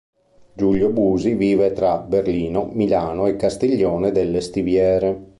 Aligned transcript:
Giulio 0.55 0.89
Busi 0.89 1.35
vive 1.35 1.73
tra 1.73 1.99
Berlino, 1.99 2.65
Milano 2.73 3.27
e 3.27 3.35
Castiglione 3.35 4.11
delle 4.11 4.41
Stiviere. 4.41 5.29